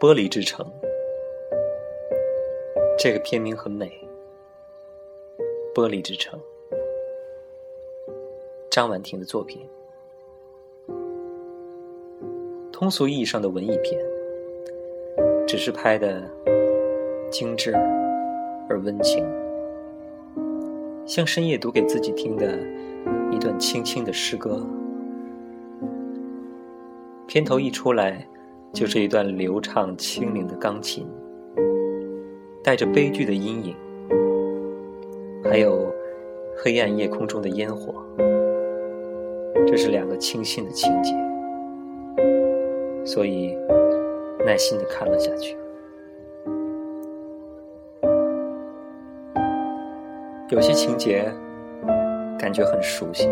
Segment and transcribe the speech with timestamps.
[0.00, 0.66] 玻璃之城》
[2.98, 3.86] 这个片名很美，
[5.74, 6.38] 《玻璃之城》，
[8.68, 9.66] 张婉婷的作品，
[12.72, 14.04] 通俗意义上的文艺片，
[15.46, 16.28] 只是拍的
[17.30, 17.72] 精致
[18.68, 19.24] 而温情，
[21.06, 22.58] 像深夜读给自己听的
[23.30, 24.60] 一段轻轻的诗歌。
[27.28, 28.28] 片头一出来，
[28.74, 31.06] 就是一段流畅轻灵的钢琴，
[32.60, 33.76] 带着悲剧的阴影，
[35.44, 35.94] 还有
[36.56, 37.94] 黑暗夜空中的烟火。
[39.64, 41.14] 这是两个清新的情节，
[43.04, 43.56] 所以
[44.44, 45.56] 耐心的看了下去。
[50.50, 51.32] 有些情节
[52.36, 53.28] 感觉很熟悉，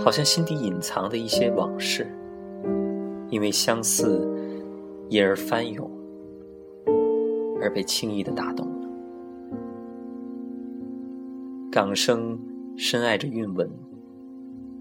[0.00, 2.06] 好像心底隐藏的一些往事。
[3.30, 4.28] 因为相似，
[5.08, 5.88] 因而翻涌，
[7.60, 8.88] 而被轻易的打动了。
[11.70, 12.38] 港生
[12.76, 13.70] 深爱着韵文，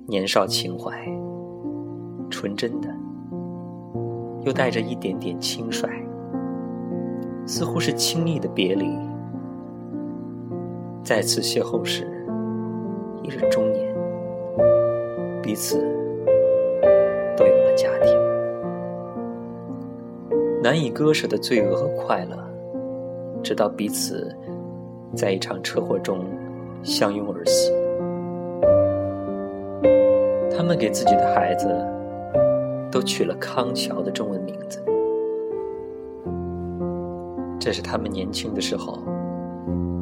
[0.07, 1.07] 年少情怀，
[2.29, 2.89] 纯真的，
[4.43, 5.87] 又带着一点点轻率，
[7.45, 8.97] 似乎是轻易的别离。
[11.03, 12.07] 再次邂逅时，
[13.23, 13.95] 已是中年，
[15.41, 15.77] 彼此
[20.61, 22.37] 难以割舍的罪恶和快乐，
[23.41, 24.35] 直到彼此
[25.15, 26.25] 在一场车祸中
[26.83, 27.71] 相拥而死。
[30.55, 31.67] 他们给自己的孩子
[32.91, 34.83] 都取了康桥的中文名字，
[37.57, 38.99] 这是他们年轻的时候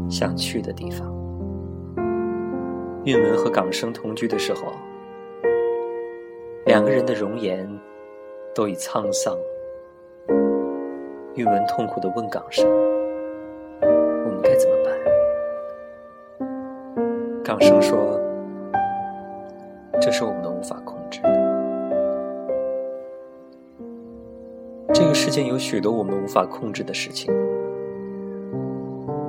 [0.10, 1.14] 想去的地方。
[3.04, 4.74] 韵文和港生同居的时候，
[6.66, 7.70] 两个人的容颜
[8.56, 9.38] 都已沧桑。
[11.38, 12.68] 玉文痛苦的问港生
[13.80, 14.92] ：“我们该怎么办？”
[17.46, 18.20] 港生说
[20.02, 21.30] ：“这是我们无法控制的。
[24.92, 27.32] 这个世间有许多我们无法控制的事情。”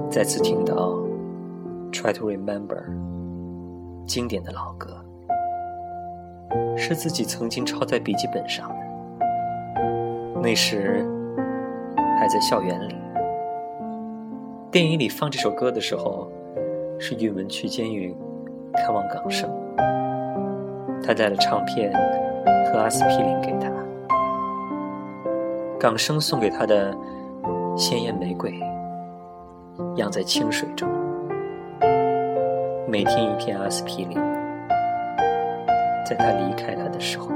[0.09, 0.75] 再次听到
[1.93, 2.85] 《Try to Remember》
[4.07, 5.05] 经典的老歌，
[6.75, 8.77] 是自己曾经抄在笔记本上的。
[10.41, 11.05] 那时。
[12.29, 12.95] 在校园里，
[14.71, 16.31] 电影里放这首歌的时候，
[16.99, 18.15] 是韵文去监狱
[18.75, 19.51] 看望港生，
[21.03, 21.91] 他带了唱片
[22.71, 23.71] 和阿司匹林给他，
[25.81, 26.95] 港生送给他的
[27.77, 28.61] 鲜艳玫瑰，
[29.97, 30.87] 养在清水中，
[32.87, 34.19] 每天一片阿司匹林，
[36.07, 37.31] 在他离开他的时候。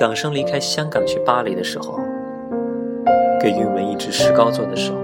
[0.00, 2.00] 港生离开香港去巴黎的时候，
[3.38, 4.94] 给韵文一只石膏做的手。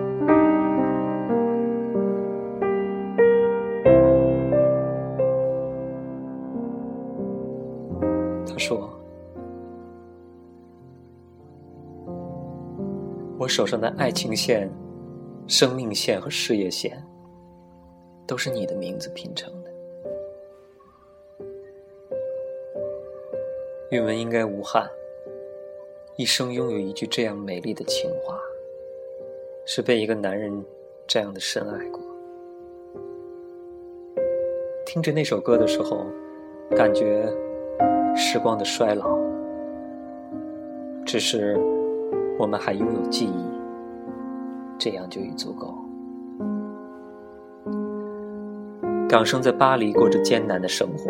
[8.46, 8.88] 他说
[13.38, 14.72] ：“我手上的爱情线、
[15.46, 17.04] 生命线和事业线，
[18.26, 19.65] 都是你的名字拼成的。”
[23.90, 24.90] 韵文应该无憾，
[26.16, 28.36] 一生拥有一句这样美丽的情话，
[29.64, 30.64] 是被一个男人
[31.06, 32.00] 这样的深爱过。
[34.84, 36.04] 听着那首歌的时候，
[36.70, 37.32] 感觉
[38.16, 39.16] 时光的衰老，
[41.04, 41.56] 只是
[42.40, 43.46] 我们还拥有记忆，
[44.76, 45.72] 这样就已足够。
[49.08, 51.08] 港生在巴黎过着艰难的生活，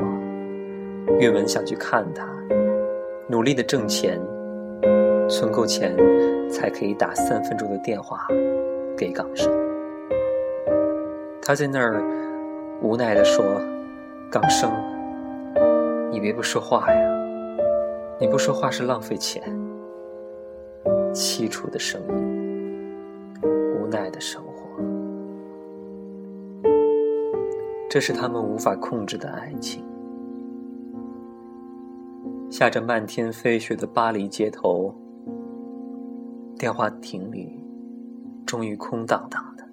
[1.19, 2.36] 韵文想去看他。
[3.29, 4.21] 努力的挣钱，
[5.29, 5.97] 存够钱，
[6.49, 8.27] 才可以打三分钟的电话
[8.97, 9.53] 给港生。
[11.43, 12.01] 他在那儿
[12.81, 13.45] 无奈的说
[14.31, 14.71] ：“港生，
[16.11, 17.11] 你别不说话呀，
[18.21, 19.43] 你不说话是浪费钱。”
[21.13, 22.95] 凄楚的声音，
[23.43, 24.81] 无奈的生活，
[27.89, 29.83] 这是他们无法控制的爱情。
[32.57, 34.91] 下着漫天飞雪的巴黎街头，
[36.59, 37.63] 电话亭里
[38.47, 39.69] 终于空荡荡的，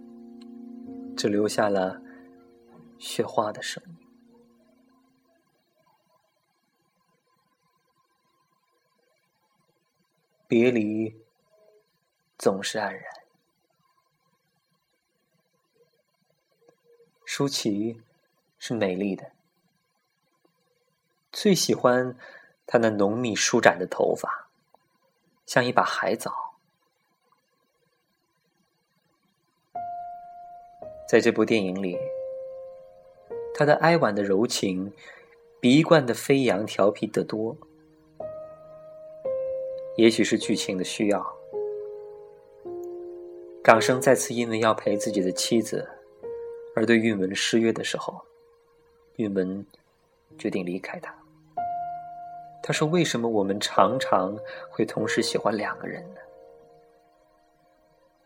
[1.16, 2.02] 只留下了
[3.00, 3.96] 雪花的声音。
[10.46, 11.24] 别离
[12.38, 13.02] 总是黯然。
[17.24, 18.02] 舒淇
[18.60, 19.32] 是美丽的，
[21.32, 22.14] 最喜欢。
[22.66, 24.48] 他那浓密舒展的头发，
[25.46, 26.32] 像一把海藻。
[31.08, 31.98] 在这部电影里，
[33.54, 34.92] 他的哀婉的柔情，
[35.60, 37.56] 比一贯的飞扬调皮得多。
[39.96, 41.36] 也许是剧情的需要，
[43.64, 45.88] 港生再次因为要陪自己的妻子，
[46.76, 48.20] 而对韵文失约的时候，
[49.18, 49.64] 韵文
[50.36, 51.16] 决定离开他。
[52.66, 54.34] 他说：“为什么我们常常
[54.70, 56.22] 会同时喜欢两个人呢？”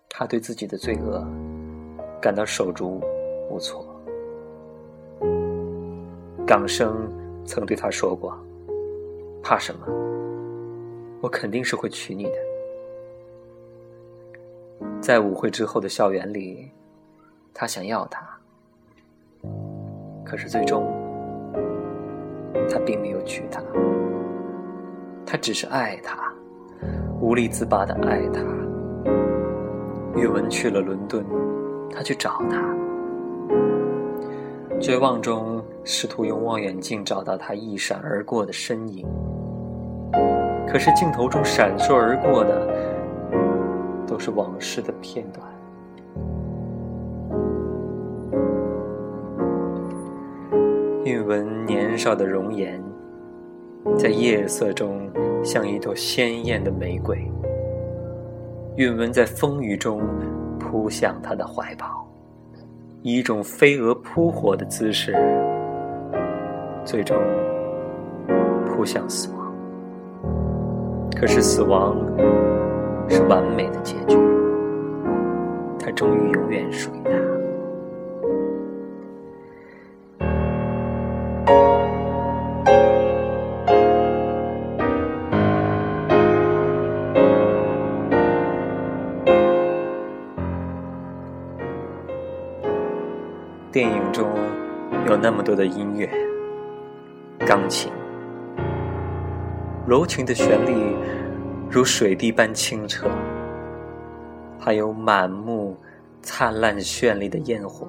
[0.07, 1.25] 他对自己的罪恶
[2.21, 3.01] 感到手足
[3.49, 3.83] 无措。
[6.45, 7.11] 港生
[7.43, 8.37] 曾对他说过
[9.41, 9.87] ：“怕什么？”
[11.19, 12.37] 我肯定是会娶你的。
[15.01, 16.71] 在舞会之后的校园里，
[17.55, 18.39] 他想要她，
[20.23, 20.85] 可是最终
[22.69, 23.63] 他并没有娶她。
[25.29, 26.17] 他只是爱她，
[27.19, 28.41] 无力自拔的爱她。
[30.15, 31.23] 宇文去了伦敦，
[31.93, 32.63] 他去找她，
[34.79, 39.05] 绝望中试图用望远镜找到她一闪而过的身影。
[40.65, 42.65] 可是镜头中闪烁而过的，
[44.07, 45.45] 都是往事的片段。
[51.03, 52.81] 韵文年少的容颜，
[53.95, 55.07] 在夜色中
[55.43, 57.15] 像一朵鲜艳的玫瑰。
[58.75, 60.01] 韵文在风雨中
[60.59, 62.07] 扑向他的怀抱，
[63.01, 65.15] 以一种飞蛾扑火的姿势，
[66.83, 67.17] 最终
[68.65, 69.51] 扑向死亡。
[71.19, 71.97] 可是死亡
[73.09, 74.15] 是完美的结局，
[75.79, 77.26] 他终于永远属于他。
[95.07, 96.09] 有那么多的音乐，
[97.47, 97.89] 钢琴。
[99.87, 100.93] 柔情的旋律
[101.71, 103.07] 如水滴般清澈，
[104.59, 105.77] 还有满目
[106.21, 107.87] 灿烂绚丽的烟火，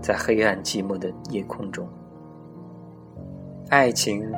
[0.00, 1.86] 在黑暗寂寞的夜空中，
[3.68, 4.28] 爱情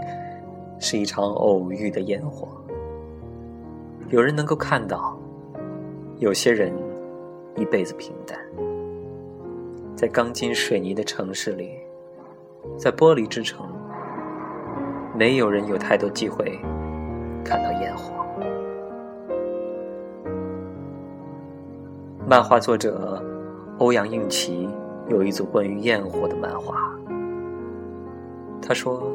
[0.78, 2.46] 是一场偶遇的烟火。
[4.10, 5.18] 有人能够看到，
[6.18, 6.70] 有些人
[7.56, 8.38] 一辈子平淡，
[9.96, 11.70] 在钢筋水泥的城市里，
[12.76, 13.66] 在玻璃之城。
[15.14, 16.60] 没有人有太多机会
[17.42, 18.12] 看到烟火。
[22.26, 23.24] 漫画作者
[23.78, 24.68] 欧阳应奇
[25.08, 26.94] 有一组关于焰火的漫画。
[28.60, 29.10] 他说：“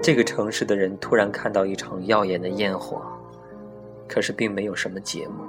[0.00, 3.02] 这个城市的人突然看到一场耀眼的焰火，
[4.06, 5.42] 可是并没有什么节目，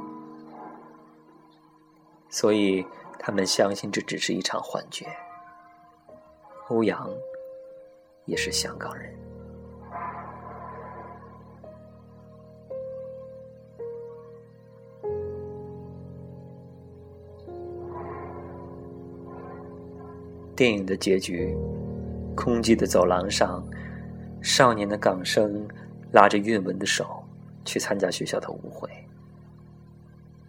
[2.28, 2.84] 所以
[3.18, 5.06] 他们相信这只是一场幻觉。”
[6.70, 7.10] 欧阳
[8.26, 9.14] 也是香港人。
[20.56, 21.54] 电影的结局，
[22.34, 23.62] 空寂的走廊上，
[24.42, 25.68] 少年的港生
[26.14, 27.22] 拉着韵文的手
[27.66, 28.90] 去参加学校的舞会。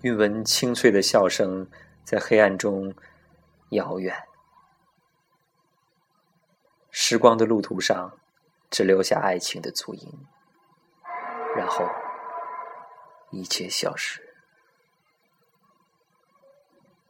[0.02, 1.66] 韵文清脆的笑声
[2.06, 2.94] 在黑暗中
[3.70, 4.14] 遥远，
[6.88, 8.16] 时光的路途上
[8.70, 10.12] 只留下爱情的足印，
[11.56, 11.84] 然后
[13.32, 14.25] 一切消失。